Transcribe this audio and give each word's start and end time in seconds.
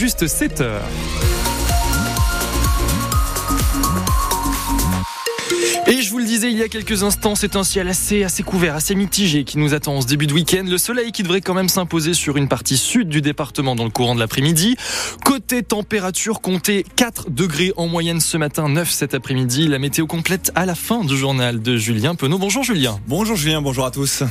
juste 0.00 0.26
7 0.26 0.62
heures. 0.62 0.82
Et 5.86 6.00
je 6.00 6.10
vous 6.10 6.16
le 6.16 6.24
disais 6.24 6.50
il 6.50 6.56
y 6.56 6.62
a 6.62 6.68
quelques 6.68 7.02
instants, 7.02 7.34
c'est 7.34 7.54
un 7.54 7.64
ciel 7.64 7.86
assez, 7.86 8.24
assez 8.24 8.42
couvert, 8.42 8.76
assez 8.76 8.94
mitigé 8.94 9.44
qui 9.44 9.58
nous 9.58 9.74
attend 9.74 9.96
en 9.96 10.00
ce 10.00 10.06
début 10.06 10.26
de 10.26 10.32
week-end. 10.32 10.64
Le 10.66 10.78
soleil 10.78 11.12
qui 11.12 11.22
devrait 11.22 11.42
quand 11.42 11.52
même 11.52 11.68
s'imposer 11.68 12.14
sur 12.14 12.38
une 12.38 12.48
partie 12.48 12.78
sud 12.78 13.10
du 13.10 13.20
département 13.20 13.76
dans 13.76 13.84
le 13.84 13.90
courant 13.90 14.14
de 14.14 14.20
l'après-midi. 14.20 14.78
Côté 15.22 15.62
température, 15.62 16.40
comptez 16.40 16.86
4 16.96 17.28
degrés 17.28 17.74
en 17.76 17.86
moyenne 17.86 18.20
ce 18.20 18.38
matin, 18.38 18.70
9 18.70 18.90
cet 18.90 19.12
après-midi. 19.12 19.68
La 19.68 19.78
météo 19.78 20.06
complète 20.06 20.50
à 20.54 20.64
la 20.64 20.74
fin 20.74 21.04
du 21.04 21.14
journal 21.14 21.60
de 21.60 21.76
Julien 21.76 22.14
Penaud. 22.14 22.38
Bonjour 22.38 22.64
Julien. 22.64 22.98
Bonjour 23.06 23.36
Julien, 23.36 23.60
bonjour 23.60 23.84
à 23.84 23.90
tous. 23.90 24.22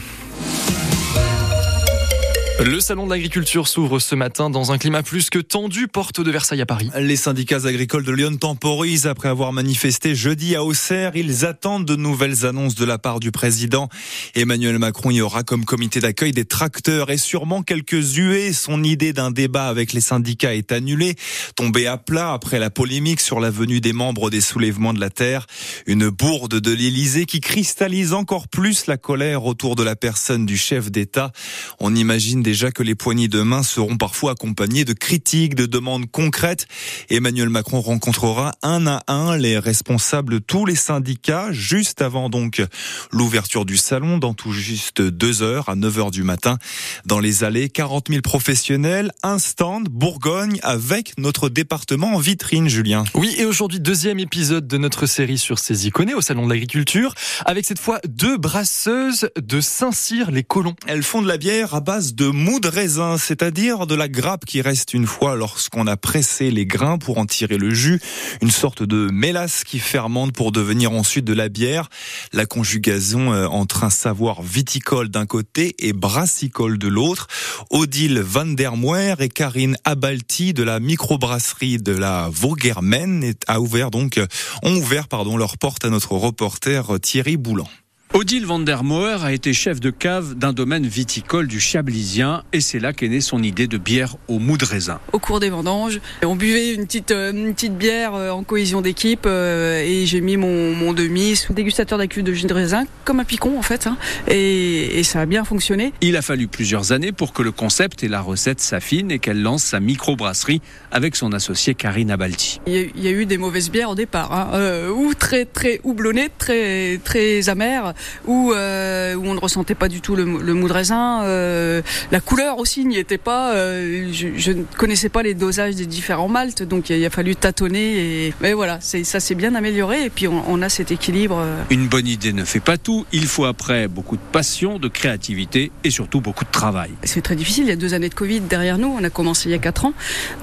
Le 2.61 2.81
salon 2.81 3.05
de 3.05 3.11
l'agriculture 3.11 3.69
s'ouvre 3.69 3.99
ce 3.99 4.15
matin 4.15 4.49
dans 4.49 4.73
un 4.73 4.77
climat 4.77 5.01
plus 5.01 5.29
que 5.29 5.39
tendu, 5.39 5.87
porte 5.87 6.19
de 6.19 6.29
Versailles 6.29 6.59
à 6.59 6.65
Paris. 6.65 6.89
Les 6.99 7.15
syndicats 7.15 7.65
agricoles 7.65 8.03
de 8.03 8.11
Lyon 8.11 8.35
temporisent 8.35 9.07
après 9.07 9.29
avoir 9.29 9.53
manifesté 9.53 10.13
jeudi 10.13 10.57
à 10.57 10.63
Auxerre. 10.65 11.13
Ils 11.15 11.45
attendent 11.45 11.85
de 11.85 11.95
nouvelles 11.95 12.45
annonces 12.45 12.75
de 12.75 12.83
la 12.83 12.97
part 12.97 13.21
du 13.21 13.31
président. 13.31 13.87
Emmanuel 14.35 14.77
Macron 14.77 15.09
y 15.09 15.21
aura 15.21 15.43
comme 15.43 15.63
comité 15.63 16.01
d'accueil 16.01 16.33
des 16.33 16.43
tracteurs 16.43 17.09
et 17.11 17.17
sûrement 17.17 17.63
quelques 17.63 18.17
huées. 18.17 18.51
Son 18.51 18.83
idée 18.83 19.13
d'un 19.13 19.31
débat 19.31 19.67
avec 19.67 19.93
les 19.93 20.01
syndicats 20.01 20.53
est 20.53 20.73
annulée, 20.73 21.15
tombée 21.55 21.87
à 21.87 21.97
plat 21.97 22.33
après 22.33 22.59
la 22.59 22.69
polémique 22.69 23.21
sur 23.21 23.39
la 23.39 23.51
venue 23.51 23.79
des 23.79 23.93
membres 23.93 24.29
des 24.29 24.41
soulèvements 24.41 24.93
de 24.93 24.99
la 24.99 25.09
terre. 25.09 25.45
Une 25.87 26.09
bourde 26.09 26.59
de 26.59 26.71
l'Élysée 26.71 27.25
qui 27.25 27.39
cristallise 27.39 28.11
encore 28.11 28.49
plus 28.49 28.85
la 28.87 28.97
colère 28.97 29.45
autour 29.45 29.77
de 29.77 29.83
la 29.83 29.95
personne 29.95 30.45
du 30.45 30.57
chef 30.57 30.91
d'État. 30.91 31.31
On 31.79 31.95
imagine 31.95 32.43
déjà 32.49 32.71
que 32.71 32.81
les 32.81 32.95
poignées 32.95 33.27
de 33.27 33.43
main 33.43 33.61
seront 33.61 33.95
parfois 33.95 34.31
accompagnées 34.31 34.83
de 34.83 34.93
critiques, 34.93 35.53
de 35.53 35.67
demandes 35.67 36.09
concrètes. 36.09 36.65
Emmanuel 37.11 37.49
Macron 37.49 37.79
rencontrera 37.79 38.53
un 38.63 38.87
à 38.87 39.03
un 39.07 39.37
les 39.37 39.59
responsables 39.59 40.33
de 40.33 40.39
tous 40.39 40.65
les 40.65 40.73
syndicats 40.73 41.51
juste 41.51 42.01
avant 42.01 42.27
donc 42.27 42.63
l'ouverture 43.11 43.65
du 43.65 43.77
salon 43.77 44.17
dans 44.17 44.33
tout 44.33 44.51
juste 44.51 44.99
deux 44.99 45.43
heures 45.43 45.69
à 45.69 45.75
9 45.75 45.99
heures 45.99 46.09
du 46.09 46.23
matin 46.23 46.57
dans 47.05 47.19
les 47.19 47.43
allées. 47.43 47.69
40 47.69 48.07
000 48.09 48.21
professionnels, 48.23 49.11
un 49.21 49.37
stand 49.37 49.87
Bourgogne 49.87 50.59
avec 50.63 51.13
notre 51.19 51.49
département 51.49 52.15
en 52.15 52.17
vitrine, 52.17 52.67
Julien. 52.67 53.03
Oui, 53.13 53.35
et 53.37 53.45
aujourd'hui 53.45 53.79
deuxième 53.79 54.17
épisode 54.17 54.67
de 54.67 54.77
notre 54.79 55.05
série 55.05 55.37
sur 55.37 55.59
ces 55.59 55.85
icônes 55.85 56.15
au 56.15 56.21
salon 56.21 56.45
de 56.45 56.49
l'agriculture 56.49 57.13
avec 57.45 57.63
cette 57.63 57.77
fois 57.77 57.99
deux 58.07 58.37
brasseuses 58.37 59.29
de 59.39 59.61
Saint-Cyr-les-Colons. 59.61 60.75
Elles 60.87 61.03
font 61.03 61.21
de 61.21 61.27
la 61.27 61.37
bière 61.37 61.75
à 61.75 61.79
base 61.79 62.15
de 62.15 62.25
mou 62.39 62.61
de 62.61 62.69
raisin, 62.69 63.17
c'est-à-dire 63.17 63.85
de 63.85 63.95
la 63.95 64.07
grappe 64.07 64.45
qui 64.45 64.61
reste 64.61 64.93
une 64.93 65.05
fois 65.05 65.35
lorsqu'on 65.35 65.87
a 65.87 65.97
pressé 65.97 66.51
les 66.51 66.65
grains 66.65 66.97
pour 66.97 67.17
en 67.17 67.25
tirer 67.25 67.57
le 67.57 67.73
jus, 67.73 67.99
une 68.41 68.49
sorte 68.49 68.81
de 68.81 69.09
mélasse 69.11 69.65
qui 69.65 69.77
fermente 69.77 70.31
pour 70.31 70.53
devenir 70.53 70.93
ensuite 70.93 71.25
de 71.25 71.33
la 71.33 71.49
bière. 71.49 71.89
La 72.31 72.45
conjugaison 72.45 73.33
euh, 73.33 73.45
entre 73.47 73.83
un 73.83 73.89
savoir 73.89 74.41
viticole 74.41 75.09
d'un 75.09 75.25
côté 75.25 75.75
et 75.79 75.91
brassicole 75.91 76.77
de 76.77 76.87
l'autre. 76.87 77.27
Odile 77.69 78.21
van 78.21 78.45
der 78.45 78.77
Moer 78.77 79.15
et 79.19 79.29
Karine 79.29 79.75
Abalti 79.83 80.53
de 80.53 80.63
la 80.63 80.79
microbrasserie 80.79 81.77
de 81.77 81.91
la 81.91 82.29
Vaugermen 82.31 83.33
a 83.47 83.59
ouvert 83.59 83.91
donc, 83.91 84.17
euh, 84.17 84.27
ont 84.63 84.75
ouvert 84.75 85.09
pardon, 85.09 85.35
leur 85.35 85.57
porte 85.57 85.83
à 85.83 85.89
notre 85.89 86.13
reporter 86.13 86.93
euh, 86.93 86.99
Thierry 86.99 87.35
Boulan. 87.35 87.67
Odile 88.11 88.47
van 88.47 88.57
der 88.57 88.83
Moer 88.83 89.23
a 89.23 89.31
été 89.33 89.53
chef 89.53 89.79
de 89.79 89.91
cave 89.91 90.33
d'un 90.33 90.51
domaine 90.51 90.87
viticole 90.87 91.47
du 91.47 91.59
Chablisien 91.59 92.41
et 92.53 92.59
c'est 92.59 92.79
là 92.79 92.91
qu'est 92.91 93.07
née 93.07 93.21
son 93.21 93.43
idée 93.43 93.67
de 93.67 93.77
bière 93.77 94.15
au 94.27 94.39
mou 94.39 94.57
de 94.57 94.65
raisin. 94.65 94.99
Au 95.13 95.19
cours 95.19 95.39
des 95.39 95.51
vendanges, 95.51 96.01
on 96.23 96.35
buvait 96.35 96.73
une 96.73 96.87
petite, 96.87 97.11
euh, 97.11 97.31
une 97.31 97.53
petite 97.53 97.77
bière 97.77 98.15
euh, 98.15 98.31
en 98.31 98.41
cohésion 98.41 98.81
d'équipe 98.81 99.27
euh, 99.27 99.83
et 99.85 100.07
j'ai 100.07 100.21
mis 100.21 100.37
mon, 100.37 100.73
mon 100.73 100.93
demi 100.93 101.35
sous 101.35 101.53
dégustateur 101.53 101.99
d'accueil 101.99 102.23
de 102.23 102.33
jus 102.33 102.47
de 102.47 102.53
raisin 102.53 102.85
comme 103.05 103.19
un 103.19 103.25
picon 103.25 103.59
en 103.59 103.61
fait 103.61 103.85
hein, 103.85 103.95
et, 104.27 104.99
et, 104.99 105.03
ça 105.03 105.21
a 105.21 105.25
bien 105.27 105.45
fonctionné. 105.45 105.93
Il 106.01 106.17
a 106.17 106.23
fallu 106.23 106.47
plusieurs 106.47 106.91
années 106.91 107.11
pour 107.11 107.31
que 107.31 107.43
le 107.43 107.51
concept 107.51 108.03
et 108.03 108.07
la 108.07 108.21
recette 108.21 108.59
s'affinent 108.59 109.11
et 109.11 109.19
qu'elle 109.19 109.43
lance 109.43 109.63
sa 109.63 109.79
microbrasserie 109.79 110.63
avec 110.91 111.15
son 111.15 111.31
associé 111.31 111.75
Karine 111.75 112.09
Abalti. 112.09 112.59
Il 112.65 112.73
y, 112.73 112.79
a, 112.79 112.81
il 112.95 113.03
y 113.03 113.07
a 113.07 113.11
eu 113.11 113.27
des 113.27 113.37
mauvaises 113.37 113.69
bières 113.69 113.91
au 113.91 113.95
départ, 113.95 114.33
hein, 114.33 114.49
euh, 114.55 114.89
ou 114.89 115.13
très 115.13 115.45
très 115.45 115.79
houblonnées, 115.83 116.29
très 116.39 116.99
très 117.03 117.49
amères 117.49 117.93
où, 118.25 118.51
euh, 118.53 119.15
où 119.15 119.25
on 119.25 119.33
ne 119.33 119.39
ressentait 119.39 119.75
pas 119.75 119.87
du 119.87 120.01
tout 120.01 120.15
le, 120.15 120.23
le 120.23 120.53
mou 120.53 120.67
de 120.67 120.73
raisin. 120.73 121.23
Euh, 121.23 121.81
la 122.11 122.19
couleur 122.19 122.59
aussi 122.59 122.85
n'y 122.85 122.97
était 122.97 123.17
pas. 123.17 123.53
Euh, 123.53 124.09
je, 124.11 124.29
je, 124.35 124.51
ne 124.51 124.63
connaissais 124.77 125.09
pas 125.09 125.23
les 125.23 125.33
dosages 125.33 125.75
des 125.75 125.85
différents 125.85 126.27
maltes, 126.27 126.63
donc 126.63 126.89
il, 126.89 126.97
il 126.97 127.05
a 127.05 127.09
fallu 127.09 127.35
tâtonner. 127.35 128.27
Et, 128.27 128.33
mais 128.41 128.53
voilà, 128.53 128.79
ça 128.81 129.19
s'est 129.19 129.35
bien 129.35 129.55
amélioré 129.55 130.05
et 130.05 130.09
puis 130.09 130.27
on, 130.27 130.43
on, 130.47 130.61
a 130.61 130.69
cet 130.69 130.91
équilibre. 130.91 131.43
Une 131.69 131.87
bonne 131.87 132.07
idée 132.07 132.33
ne 132.33 132.43
fait 132.43 132.59
pas 132.59 132.77
tout. 132.77 133.05
Il 133.11 133.25
faut 133.25 133.45
après 133.45 133.87
beaucoup 133.87 134.15
de 134.15 134.21
passion, 134.31 134.79
de 134.79 134.87
créativité 134.87 135.71
et 135.83 135.89
surtout 135.89 136.21
beaucoup 136.21 136.45
de 136.45 136.51
travail. 136.51 136.91
C'est 137.03 137.21
très 137.21 137.35
difficile. 137.35 137.65
Il 137.65 137.69
y 137.69 137.73
a 137.73 137.75
deux 137.75 137.93
années 137.93 138.09
de 138.09 138.15
Covid 138.15 138.41
derrière 138.41 138.77
nous. 138.77 138.95
On 138.99 139.03
a 139.03 139.09
commencé 139.09 139.49
il 139.49 139.51
y 139.51 139.55
a 139.55 139.59
quatre 139.59 139.85
ans, 139.85 139.93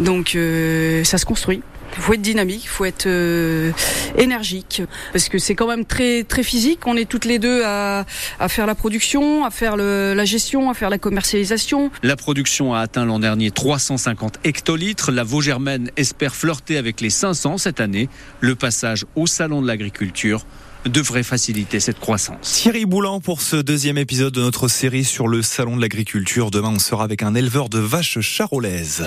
donc 0.01 0.37
ça 1.05 1.19
se 1.19 1.25
construit. 1.25 1.63
Il 1.97 2.03
faut 2.03 2.13
être 2.13 2.23
dynamique, 2.23 2.63
il 2.65 2.69
faut 2.69 2.85
être 2.85 3.07
euh, 3.07 3.73
énergique, 4.19 4.83
parce 5.13 5.29
que 5.29 5.39
c'est 5.39 5.55
quand 5.55 5.67
même 5.67 5.85
très 5.85 6.25
très 6.25 6.43
physique. 6.43 6.81
On 6.87 6.97
est 6.97 7.09
toutes 7.09 7.25
les 7.25 7.39
deux 7.39 7.63
à, 7.65 8.05
à 8.39 8.49
faire 8.49 8.67
la 8.67 8.75
production, 8.75 9.45
à 9.45 9.51
faire 9.51 9.77
le, 9.77 10.15
la 10.15 10.25
gestion, 10.25 10.71
à 10.71 10.75
faire 10.75 10.91
la 10.91 10.99
commercialisation. 10.99 11.91
La 12.03 12.17
production 12.17 12.75
a 12.75 12.81
atteint 12.81 13.05
l'an 13.05 13.19
dernier 13.19 13.51
350 13.51 14.41
hectolitres. 14.45 15.11
La 15.11 15.25
Vaugermaine 15.25 15.91
espère 15.97 16.35
flirter 16.35 16.77
avec 16.77 17.01
les 17.01 17.11
500 17.11 17.59
cette 17.59 17.81
année. 17.81 18.09
Le 18.41 18.55
passage 18.55 19.07
au 19.15 19.27
salon 19.27 19.63
de 19.63 19.67
l'agriculture 19.67 20.45
devrait 20.89 21.23
faciliter 21.23 21.81
cette 21.81 21.99
croissance. 21.99 22.53
Thierry 22.53 22.87
Boulan 22.87 23.21
pour 23.21 23.41
ce 23.41 23.57
deuxième 23.57 23.99
épisode 23.99 24.33
de 24.33 24.41
notre 24.41 24.69
série 24.69 25.05
sur 25.05 25.29
le 25.29 25.43
salon 25.43 25.77
de 25.77 25.81
l'agriculture. 25.81 26.51
Demain, 26.51 26.73
on 26.75 26.79
sera 26.79 27.05
avec 27.05 27.23
un 27.23 27.35
éleveur 27.35 27.69
de 27.69 27.79
vaches 27.79 28.21
charolaises. 28.21 29.05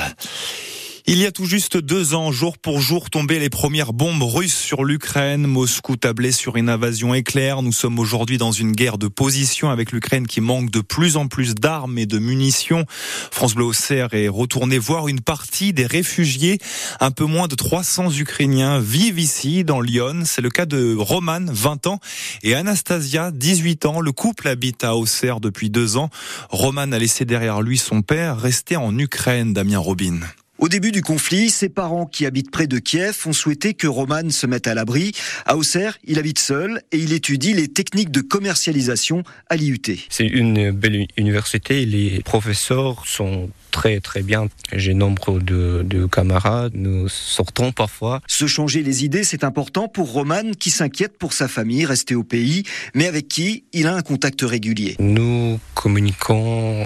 Il 1.11 1.17
y 1.17 1.25
a 1.25 1.31
tout 1.31 1.45
juste 1.45 1.75
deux 1.75 2.13
ans, 2.13 2.31
jour 2.31 2.59
pour 2.59 2.81
jour, 2.81 3.09
tombaient 3.09 3.39
les 3.39 3.49
premières 3.49 3.93
bombes 3.93 4.21
russes 4.21 4.55
sur 4.55 4.85
l'Ukraine. 4.85 5.47
Moscou 5.47 5.95
tablait 5.95 6.31
sur 6.31 6.55
une 6.55 6.69
invasion 6.69 7.15
éclair. 7.15 7.63
Nous 7.63 7.71
sommes 7.71 7.97
aujourd'hui 7.97 8.37
dans 8.37 8.51
une 8.51 8.73
guerre 8.73 8.99
de 8.99 9.07
position 9.07 9.71
avec 9.71 9.91
l'Ukraine 9.91 10.27
qui 10.27 10.39
manque 10.39 10.69
de 10.69 10.81
plus 10.81 11.17
en 11.17 11.25
plus 11.25 11.55
d'armes 11.55 11.97
et 11.97 12.05
de 12.05 12.19
munitions. 12.19 12.85
France 13.31 13.55
Bleu 13.55 13.65
Auxerre 13.65 14.13
est 14.13 14.27
retourné 14.27 14.77
voir 14.77 15.07
une 15.07 15.19
partie 15.19 15.73
des 15.73 15.87
réfugiés. 15.87 16.59
Un 16.99 17.09
peu 17.09 17.25
moins 17.25 17.47
de 17.47 17.55
300 17.55 18.11
Ukrainiens 18.11 18.79
vivent 18.79 19.19
ici, 19.19 19.63
dans 19.63 19.81
Lyon. 19.81 20.21
C'est 20.25 20.43
le 20.43 20.51
cas 20.51 20.67
de 20.67 20.95
Roman, 20.95 21.41
20 21.47 21.87
ans, 21.87 21.99
et 22.43 22.53
Anastasia, 22.53 23.31
18 23.31 23.87
ans. 23.87 23.99
Le 23.99 24.11
couple 24.11 24.47
habite 24.47 24.83
à 24.83 24.95
Auxerre 24.95 25.39
depuis 25.39 25.71
deux 25.71 25.97
ans. 25.97 26.11
Roman 26.51 26.91
a 26.91 26.99
laissé 26.99 27.25
derrière 27.25 27.63
lui 27.63 27.79
son 27.79 28.03
père, 28.03 28.39
resté 28.39 28.75
en 28.75 28.95
Ukraine, 28.95 29.53
Damien 29.53 29.79
Robin. 29.79 30.19
Au 30.59 30.67
début 30.67 30.91
du 30.91 31.01
conflit, 31.01 31.49
ses 31.49 31.69
parents 31.69 32.05
qui 32.05 32.25
habitent 32.25 32.51
près 32.51 32.67
de 32.67 32.79
Kiev 32.79 33.15
ont 33.25 33.31
souhaité 33.31 33.73
que 33.73 33.87
Roman 33.87 34.29
se 34.29 34.45
mette 34.45 34.67
à 34.67 34.73
l'abri. 34.73 35.13
À 35.45 35.55
Auxerre, 35.55 35.97
il 36.03 36.19
habite 36.19 36.37
seul 36.37 36.81
et 36.91 36.97
il 36.97 37.13
étudie 37.13 37.53
les 37.53 37.69
techniques 37.69 38.11
de 38.11 38.19
commercialisation 38.19 39.23
à 39.49 39.55
l'IUT. 39.55 39.79
C'est 40.09 40.27
une 40.27 40.71
belle 40.71 41.07
université, 41.15 41.85
les 41.85 42.19
professeurs 42.25 43.03
sont 43.05 43.49
très 43.71 44.01
très 44.01 44.21
bien. 44.21 44.47
J'ai 44.73 44.93
nombre 44.93 45.39
de, 45.39 45.83
de, 45.85 46.05
camarades, 46.07 46.73
nous 46.75 47.07
sortons 47.07 47.71
parfois. 47.71 48.19
Se 48.27 48.47
changer 48.47 48.83
les 48.83 49.05
idées, 49.05 49.23
c'est 49.23 49.43
important 49.43 49.87
pour 49.87 50.11
Roman 50.11 50.51
qui 50.59 50.71
s'inquiète 50.71 51.17
pour 51.17 51.33
sa 51.33 51.47
famille 51.47 51.85
restée 51.85 52.15
au 52.15 52.23
pays, 52.23 52.63
mais 52.93 53.07
avec 53.07 53.27
qui 53.27 53.63
il 53.71 53.87
a 53.87 53.95
un 53.95 54.01
contact 54.01 54.41
régulier. 54.41 54.95
Nous 54.99 55.59
communiquons 55.75 55.98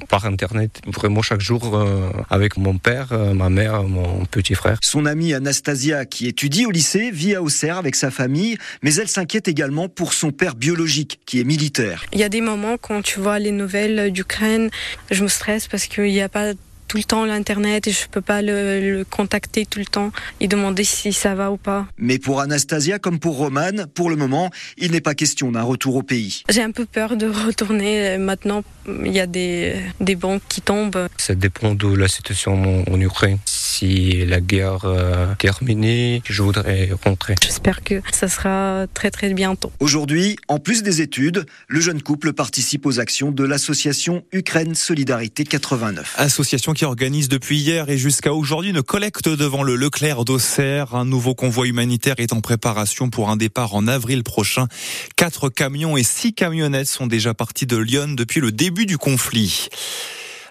par 0.09 0.25
Internet 0.25 0.81
vraiment 0.87 1.21
chaque 1.21 1.41
jour 1.41 1.75
euh, 1.75 2.09
avec 2.29 2.57
mon 2.57 2.77
père, 2.77 3.09
euh, 3.11 3.33
ma 3.33 3.49
mère, 3.49 3.83
mon 3.83 4.25
petit 4.25 4.55
frère. 4.55 4.77
Son 4.81 5.05
amie 5.05 5.33
Anastasia, 5.33 6.05
qui 6.05 6.27
étudie 6.27 6.65
au 6.65 6.71
lycée, 6.71 7.11
vit 7.11 7.35
à 7.35 7.41
Auxerre 7.41 7.77
avec 7.77 7.95
sa 7.95 8.11
famille, 8.11 8.57
mais 8.81 8.95
elle 8.95 9.07
s'inquiète 9.07 9.47
également 9.47 9.89
pour 9.89 10.13
son 10.13 10.31
père 10.31 10.55
biologique, 10.55 11.19
qui 11.25 11.39
est 11.39 11.43
militaire. 11.43 12.05
Il 12.13 12.19
y 12.19 12.23
a 12.23 12.29
des 12.29 12.41
moments 12.41 12.77
quand 12.77 13.01
tu 13.01 13.19
vois 13.19 13.39
les 13.39 13.51
nouvelles 13.51 14.11
d'Ukraine, 14.11 14.69
je 15.11 15.23
me 15.23 15.27
stresse 15.27 15.67
parce 15.67 15.87
qu'il 15.87 16.05
n'y 16.05 16.21
a 16.21 16.29
pas 16.29 16.53
tout 16.93 16.99
le 16.99 17.03
temps 17.05 17.25
l'internet 17.25 17.87
et 17.87 17.91
je 17.91 18.07
peux 18.07 18.21
pas 18.21 18.43
le, 18.43 18.79
le, 18.79 19.03
contacter 19.03 19.65
tout 19.65 19.79
le 19.79 19.85
temps 19.85 20.11
et 20.39 20.47
demander 20.47 20.83
si 20.83 21.11
ça 21.11 21.33
va 21.33 21.49
ou 21.49 21.57
pas. 21.57 21.87
Mais 21.97 22.19
pour 22.19 22.39
Anastasia 22.39 22.99
comme 22.99 23.17
pour 23.17 23.37
Roman, 23.37 23.87
pour 23.95 24.11
le 24.11 24.15
moment, 24.15 24.51
il 24.77 24.91
n'est 24.91 25.01
pas 25.01 25.15
question 25.15 25.51
d'un 25.51 25.63
retour 25.63 25.95
au 25.95 26.03
pays. 26.03 26.43
J'ai 26.49 26.61
un 26.61 26.69
peu 26.69 26.85
peur 26.85 27.17
de 27.17 27.25
retourner 27.25 28.19
maintenant. 28.19 28.63
Il 29.03 29.11
y 29.11 29.19
a 29.19 29.25
des, 29.25 29.75
des 30.01 30.15
banques 30.15 30.43
qui 30.47 30.61
tombent. 30.61 31.07
Ça 31.17 31.33
dépend 31.33 31.73
de 31.73 31.87
la 31.95 32.07
situation 32.07 32.83
en, 32.87 32.93
en 32.93 33.01
Ukraine. 33.01 33.39
Si 33.47 34.23
la 34.27 34.39
guerre 34.39 34.85
euh, 34.85 35.33
terminée, 35.39 36.21
je 36.25 36.43
voudrais 36.43 36.91
rentrer. 37.03 37.33
J'espère 37.41 37.83
que 37.83 38.03
ça 38.11 38.27
sera 38.27 38.85
très 38.93 39.09
très 39.09 39.33
bientôt. 39.33 39.71
Aujourd'hui, 39.79 40.35
en 40.47 40.59
plus 40.59 40.83
des 40.83 41.01
études, 41.01 41.47
le 41.69 41.81
jeune 41.81 42.03
couple 42.03 42.33
participe 42.33 42.85
aux 42.85 42.99
actions 42.99 43.31
de 43.31 43.43
l'association 43.43 44.23
Ukraine 44.31 44.75
Solidarité 44.75 45.43
89. 45.43 46.13
Association 46.17 46.73
qui 46.73 46.82
organise 46.83 47.29
depuis 47.29 47.59
hier 47.59 47.89
et 47.89 47.97
jusqu'à 47.97 48.33
aujourd'hui 48.33 48.71
une 48.71 48.83
collecte 48.83 49.29
devant 49.29 49.63
le 49.63 49.75
Leclerc 49.75 50.25
d'Auxerre. 50.25 50.95
Un 50.95 51.05
nouveau 51.05 51.35
convoi 51.35 51.67
humanitaire 51.67 52.15
est 52.17 52.33
en 52.33 52.41
préparation 52.41 53.09
pour 53.09 53.29
un 53.29 53.37
départ 53.37 53.75
en 53.75 53.87
avril 53.87 54.23
prochain. 54.23 54.67
Quatre 55.15 55.49
camions 55.49 55.97
et 55.97 56.03
six 56.03 56.33
camionnettes 56.33 56.87
sont 56.87 57.07
déjà 57.07 57.33
partis 57.33 57.65
de 57.65 57.77
Lyon 57.77 58.15
depuis 58.15 58.41
le 58.41 58.51
début 58.51 58.85
du 58.85 58.97
conflit. 58.97 59.69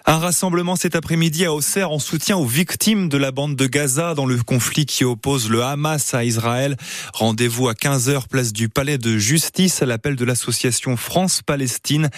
Un 0.05 0.17
rassemblement 0.17 0.75
cet 0.75 0.97
après-midi 0.97 1.45
à 1.45 1.53
Auxerre 1.53 1.91
en 1.91 1.97
soutien 1.97 2.35
aux 2.35 2.45
victimes 2.45 3.07
de 3.07 3.17
la 3.17 3.31
bande 3.31 3.55
de 3.55 3.67
Gaza 3.67 4.15
dans 4.15 4.25
le 4.25 4.37
conflit 4.43 4.85
qui 4.85 5.05
oppose 5.05 5.49
le 5.49 5.63
Hamas 5.63 6.13
à 6.13 6.25
Israël. 6.25 6.75
Rendez-vous 7.13 7.69
à 7.69 7.73
15h 7.73 8.27
place 8.27 8.51
du 8.51 8.67
Palais 8.67 8.97
de 8.97 9.17
Justice 9.17 9.81
à 9.81 9.85
l'appel 9.85 10.17
de 10.17 10.25
l'association 10.25 10.97
France-Palestine. 10.97 12.09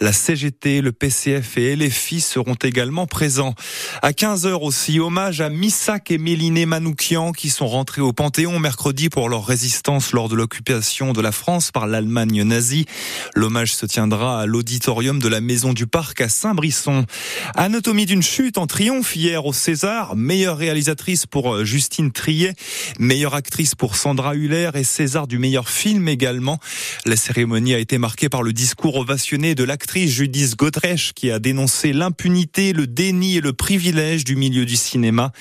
La 0.00 0.14
CGT, 0.14 0.80
le 0.80 0.92
PCF 0.92 1.58
et 1.58 1.76
LFI 1.76 2.22
seront 2.22 2.54
également 2.54 3.06
présents. 3.06 3.54
À 4.00 4.12
15h 4.12 4.64
aussi, 4.64 4.98
hommage 4.98 5.42
à 5.42 5.50
Missak 5.50 6.10
et 6.10 6.16
Méliné 6.16 6.64
Manoukian 6.64 7.32
qui 7.32 7.50
sont 7.50 7.68
rentrés 7.68 8.00
au 8.00 8.14
Panthéon 8.14 8.58
mercredi 8.58 9.10
pour 9.10 9.28
leur 9.28 9.44
résistance 9.44 10.12
lors 10.12 10.30
de 10.30 10.34
l'occupation 10.34 11.12
de 11.12 11.20
la 11.20 11.30
France 11.30 11.72
par 11.72 11.86
l'Allemagne 11.86 12.42
nazie. 12.42 12.86
L'hommage 13.34 13.74
se 13.74 13.84
tiendra 13.84 14.40
à 14.40 14.46
l'auditorium 14.46 15.18
de 15.18 15.28
la 15.28 15.42
Maison 15.42 15.74
du 15.74 15.86
Parc 15.86 16.22
à 16.22 16.30
Saint-Brisson. 16.30 17.04
Anatomie 17.54 18.06
d'une 18.06 18.22
chute 18.22 18.58
en 18.58 18.66
triomphe 18.66 19.16
hier 19.16 19.46
au 19.46 19.52
César. 19.52 20.16
Meilleure 20.16 20.56
réalisatrice 20.56 21.26
pour 21.26 21.54
euh, 21.54 21.64
Justine 21.64 22.12
Triet, 22.12 22.54
meilleure 22.98 23.34
actrice 23.34 23.74
pour 23.74 23.96
Sandra 23.96 24.34
Huller 24.34 24.70
et 24.74 24.84
César 24.84 25.26
du 25.26 25.38
meilleur 25.38 25.68
film 25.68 26.08
également. 26.08 26.58
La 27.06 27.16
cérémonie 27.16 27.74
a 27.74 27.78
été 27.78 27.98
marquée 27.98 28.28
par 28.28 28.42
le 28.42 28.52
discours 28.52 28.96
ovationné 28.96 29.54
de 29.54 29.64
l'actrice 29.64 30.10
Judith 30.10 30.56
Godrèche 30.56 31.12
qui 31.12 31.30
a 31.30 31.38
dénoncé 31.38 31.92
l'impunité, 31.92 32.72
le 32.72 32.86
déni 32.86 33.36
et 33.36 33.40
le 33.40 33.52
privilège 33.52 34.24
du 34.24 34.36
milieu 34.36 34.64
du 34.64 34.76
cinéma. 34.76 35.32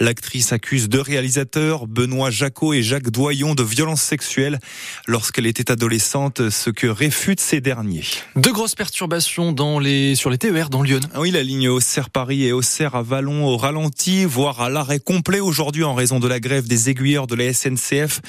L'actrice 0.00 0.52
accuse 0.52 0.88
deux 0.88 1.00
réalisateurs, 1.00 1.86
Benoît 1.86 2.30
Jacot 2.30 2.72
et 2.72 2.82
Jacques 2.82 3.10
Doyon, 3.10 3.54
de 3.54 3.62
violences 3.62 4.02
sexuelles 4.02 4.58
lorsqu'elle 5.06 5.46
était 5.46 5.70
adolescente, 5.70 6.50
ce 6.50 6.70
que 6.70 6.86
réfutent 6.86 7.40
ces 7.40 7.60
derniers. 7.60 8.04
De 8.36 8.50
grosses 8.50 8.74
perturbations 8.74 9.52
dans 9.52 9.78
les, 9.78 10.14
sur 10.14 10.30
les 10.30 10.38
TER 10.38 10.70
dans 10.70 10.82
Lyon. 10.82 11.00
Ah 11.14 11.20
oui, 11.20 11.30
la 11.38 11.44
ligne 11.44 11.68
Auxerre-Paris 11.68 12.46
et 12.46 12.52
Auxerre 12.52 12.96
à 12.96 13.02
Vallon 13.02 13.46
au 13.46 13.56
ralenti, 13.56 14.24
voire 14.24 14.60
à 14.60 14.68
l'arrêt 14.68 14.98
complet 14.98 15.38
aujourd'hui 15.38 15.84
en 15.84 15.94
raison 15.94 16.18
de 16.18 16.26
la 16.26 16.40
grève 16.40 16.66
des 16.66 16.90
aiguilleurs 16.90 17.28
de 17.28 17.36
la 17.36 17.54
SNCF. 17.54 18.20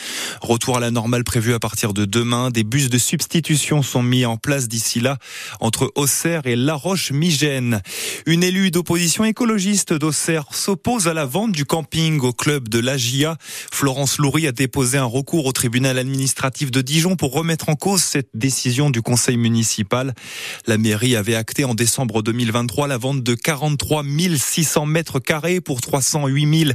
Retour 0.43 0.77
à 0.77 0.79
la 0.79 0.91
normale 0.91 1.23
prévu 1.23 1.55
à 1.55 1.59
partir 1.59 1.93
de 1.93 2.05
demain. 2.05 2.51
Des 2.51 2.63
bus 2.63 2.87
de 2.87 2.99
substitution 2.99 3.81
sont 3.81 4.03
mis 4.03 4.27
en 4.27 4.37
place 4.37 4.67
d'ici 4.67 4.99
là 4.99 5.17
entre 5.59 5.91
Auxerre 5.95 6.45
et 6.45 6.55
La 6.55 6.75
Roche-Migène. 6.75 7.81
Une 8.27 8.43
élue 8.43 8.69
d'opposition 8.69 9.25
écologiste 9.25 9.91
d'Auxerre 9.91 10.45
s'oppose 10.51 11.07
à 11.07 11.15
la 11.15 11.25
vente 11.25 11.51
du 11.51 11.65
camping 11.65 12.19
au 12.19 12.31
club 12.31 12.69
de 12.69 12.77
l'AGIA. 12.77 13.37
Florence 13.71 14.19
Loury 14.19 14.45
a 14.45 14.51
déposé 14.51 14.99
un 14.99 15.05
recours 15.05 15.47
au 15.47 15.51
tribunal 15.51 15.97
administratif 15.97 16.69
de 16.69 16.81
Dijon 16.81 17.15
pour 17.15 17.33
remettre 17.33 17.69
en 17.69 17.75
cause 17.75 18.03
cette 18.03 18.29
décision 18.35 18.91
du 18.91 19.01
conseil 19.01 19.37
municipal. 19.37 20.13
La 20.67 20.77
mairie 20.77 21.15
avait 21.15 21.33
acté 21.33 21.65
en 21.65 21.73
décembre 21.73 22.21
2023 22.21 22.87
la 22.87 22.98
vente 22.99 23.23
de 23.23 23.33
43 23.33 24.03
600 24.37 24.85
mètres 24.85 25.19
carrés 25.19 25.61
pour 25.61 25.81
308 25.81 26.59
000 26.65 26.71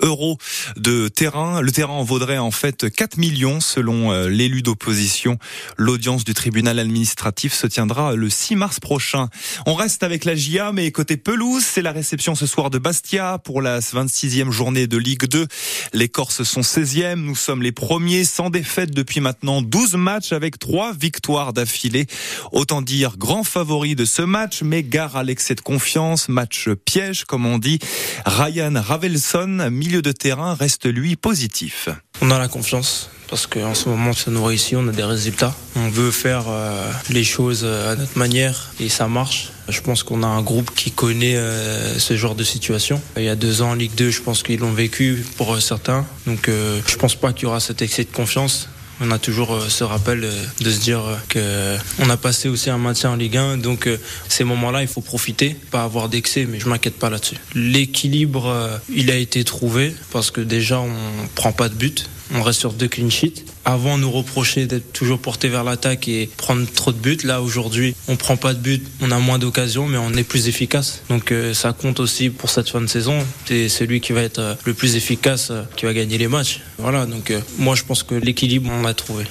euros 0.00 0.36
de 0.76 1.08
terrain. 1.08 1.60
Le 1.60 1.72
terrain 1.72 1.94
en 1.94 2.04
vaudrait 2.04 2.38
en 2.38 2.50
fait 2.50 2.90
4 2.90 3.16
millions 3.16 3.60
selon 3.60 4.12
euh, 4.12 4.28
l'élu 4.28 4.62
d'opposition. 4.62 5.38
L'audience 5.76 6.24
du 6.24 6.34
tribunal 6.34 6.78
administratif 6.78 7.54
se 7.54 7.66
tiendra 7.66 8.14
le 8.14 8.28
6 8.28 8.56
mars 8.56 8.80
prochain. 8.80 9.28
On 9.66 9.74
reste 9.74 10.02
avec 10.02 10.24
la 10.24 10.34
GIA, 10.34 10.72
mais 10.72 10.90
côté 10.90 11.16
pelouse, 11.16 11.64
c'est 11.64 11.82
la 11.82 11.92
réception 11.92 12.34
ce 12.34 12.46
soir 12.46 12.70
de 12.70 12.78
Bastia 12.78 13.38
pour 13.38 13.62
la 13.62 13.80
26e 13.80 14.50
journée 14.50 14.86
de 14.86 14.96
Ligue 14.96 15.26
2. 15.26 15.46
Les 15.92 16.08
Corses 16.08 16.42
sont 16.42 16.60
16e, 16.60 17.14
nous 17.14 17.36
sommes 17.36 17.62
les 17.62 17.72
premiers 17.72 18.24
sans 18.24 18.50
défaite 18.50 18.90
depuis 18.90 19.20
maintenant 19.20 19.62
12 19.62 19.94
matchs 19.94 20.32
avec 20.32 20.58
3 20.58 20.92
victoires 20.92 21.52
d'affilée. 21.52 22.06
Autant 22.52 22.82
dire 22.82 23.16
grand 23.16 23.44
favori 23.44 23.94
de 23.94 24.04
ce 24.04 24.22
match, 24.22 24.62
mais 24.62 24.82
gare 24.82 25.16
à 25.16 25.22
l'excès 25.22 25.54
de 25.54 25.60
confiance, 25.68 26.30
match 26.30 26.70
piège 26.86 27.26
comme 27.26 27.44
on 27.44 27.58
dit. 27.58 27.78
Ryan 28.24 28.72
Ravelson, 28.74 29.68
milieu 29.70 30.00
de 30.00 30.12
terrain, 30.12 30.54
reste 30.54 30.86
lui 30.86 31.14
positif. 31.14 31.90
On 32.22 32.30
a 32.30 32.38
la 32.38 32.48
confiance 32.48 33.10
parce 33.28 33.46
qu'en 33.46 33.74
ce 33.74 33.90
moment 33.90 34.14
ça 34.14 34.30
nous 34.30 34.42
réussit, 34.42 34.78
on 34.78 34.88
a 34.88 34.92
des 34.92 35.04
résultats. 35.04 35.54
On 35.76 35.90
veut 35.90 36.10
faire 36.10 36.44
euh, 36.48 36.90
les 37.10 37.22
choses 37.22 37.66
à 37.66 37.96
notre 37.96 38.16
manière 38.16 38.72
et 38.80 38.88
ça 38.88 39.08
marche. 39.08 39.50
Je 39.68 39.82
pense 39.82 40.02
qu'on 40.02 40.22
a 40.22 40.26
un 40.26 40.40
groupe 40.40 40.74
qui 40.74 40.90
connaît 40.90 41.36
euh, 41.36 41.98
ce 41.98 42.16
genre 42.16 42.34
de 42.34 42.44
situation. 42.44 42.98
Il 43.18 43.24
y 43.24 43.28
a 43.28 43.36
deux 43.36 43.60
ans 43.60 43.72
en 43.72 43.74
Ligue 43.74 43.94
2, 43.94 44.08
je 44.08 44.22
pense 44.22 44.42
qu'ils 44.42 44.60
l'ont 44.60 44.72
vécu 44.72 45.22
pour 45.36 45.52
euh, 45.52 45.60
certains. 45.60 46.06
Donc 46.26 46.48
je 46.48 46.96
pense 46.96 47.14
pas 47.14 47.34
qu'il 47.34 47.42
y 47.42 47.46
aura 47.46 47.60
cet 47.60 47.82
excès 47.82 48.04
de 48.04 48.10
confiance 48.10 48.70
on 49.00 49.10
a 49.10 49.18
toujours 49.18 49.54
euh, 49.54 49.68
ce 49.68 49.84
rappel 49.84 50.24
euh, 50.24 50.32
de 50.60 50.70
se 50.70 50.80
dire 50.80 51.04
euh, 51.04 51.16
que 51.28 51.76
on 52.02 52.10
a 52.10 52.16
passé 52.16 52.48
aussi 52.48 52.70
un 52.70 52.78
maintien 52.78 53.10
en 53.10 53.16
Ligue 53.16 53.36
1, 53.36 53.58
donc 53.58 53.88
ces 54.28 54.44
moments-là, 54.44 54.82
il 54.82 54.88
faut 54.88 55.00
profiter, 55.00 55.56
pas 55.70 55.84
avoir 55.84 56.08
d'excès, 56.08 56.46
mais 56.46 56.58
je 56.60 56.68
m'inquiète 56.68 56.98
pas 56.98 57.10
là-dessus. 57.10 57.36
L'équilibre, 57.54 58.80
il 58.94 59.10
a 59.10 59.16
été 59.16 59.44
trouvé 59.44 59.94
parce 60.12 60.30
que 60.30 60.40
déjà 60.40 60.80
on 60.80 60.90
prend 61.34 61.52
pas 61.52 61.68
de 61.68 61.74
but, 61.74 62.08
on 62.34 62.42
reste 62.42 62.60
sur 62.60 62.72
deux 62.72 62.88
clean 62.88 63.10
sheets. 63.10 63.44
Avant, 63.64 63.94
on 63.94 63.98
nous 63.98 64.10
reprochait 64.10 64.66
d'être 64.66 64.92
toujours 64.92 65.18
porté 65.18 65.48
vers 65.48 65.64
l'attaque 65.64 66.08
et 66.08 66.28
prendre 66.36 66.66
trop 66.70 66.92
de 66.92 66.98
buts. 66.98 67.18
Là, 67.24 67.42
aujourd'hui, 67.42 67.94
on 68.06 68.16
prend 68.16 68.36
pas 68.36 68.54
de 68.54 68.58
buts, 68.58 68.82
on 69.00 69.10
a 69.10 69.18
moins 69.18 69.38
d'occasions, 69.38 69.86
mais 69.86 69.98
on 69.98 70.12
est 70.14 70.24
plus 70.24 70.48
efficace. 70.48 71.02
Donc, 71.08 71.32
euh, 71.32 71.54
ça 71.54 71.72
compte 71.72 72.00
aussi 72.00 72.30
pour 72.30 72.50
cette 72.50 72.68
fin 72.68 72.80
de 72.80 72.86
saison. 72.86 73.18
C'est 73.46 73.68
celui 73.68 74.00
qui 74.00 74.12
va 74.12 74.22
être 74.22 74.38
euh, 74.38 74.54
le 74.64 74.74
plus 74.74 74.96
efficace 74.96 75.48
euh, 75.50 75.62
qui 75.76 75.86
va 75.86 75.92
gagner 75.92 76.18
les 76.18 76.28
matchs. 76.28 76.60
Voilà. 76.78 77.06
Donc, 77.06 77.32
moi, 77.58 77.74
je 77.74 77.84
pense 77.84 78.02
que 78.02 78.14
l'équilibre, 78.14 78.70
on 78.72 78.82
l'a 78.82 78.94
trouvé. 78.94 79.24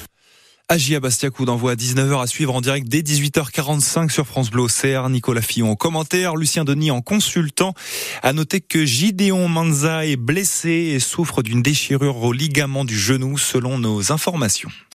Agia 0.70 1.00
Bastia, 1.00 1.30
coup 1.30 1.46
d'envoi 1.46 1.72
à 1.72 1.76
19h 1.76 2.22
à 2.22 2.28
suivre 2.28 2.54
en 2.54 2.60
direct 2.60 2.90
dès 2.90 3.00
18h45 3.00 4.10
sur 4.10 4.28
France 4.28 4.50
Bleu 4.50 4.64
Auxerre. 4.64 5.08
Nicolas 5.08 5.42
Fillon 5.42 5.72
en 5.72 5.76
commentaire, 5.78 6.36
Lucien 6.36 6.66
Denis 6.66 6.92
en 6.92 7.02
consultant. 7.02 7.74
À 8.22 8.34
noter 8.34 8.60
que 8.60 8.84
Gideon 8.84 9.48
Manza 9.48 10.06
est 10.06 10.18
blessé 10.18 10.92
et 10.94 11.00
souffre 11.00 11.42
d'une 11.42 11.62
déchirure 11.62 12.22
au 12.22 12.34
ligament 12.34 12.84
du 12.84 13.00
genou 13.00 13.38
selon 13.38 13.80
nos 13.80 14.12
informations. 14.12 14.70